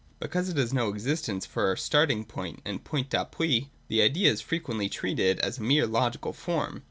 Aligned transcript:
Because 0.19 0.49
it 0.49 0.57
has 0.57 0.73
no 0.73 0.89
existence 0.89 1.45
for 1.45 1.75
starting 1.75 2.25
point 2.25 2.63
and 2.65 2.83
point 2.83 3.11
d'appui, 3.11 3.69
the 3.87 4.01
Idea 4.01 4.31
is 4.31 4.41
frequently 4.41 4.89
treated 4.89 5.37
as 5.41 5.59
a 5.59 5.61
mere 5.61 5.85
logical 5.85 6.33
form. 6.33 6.79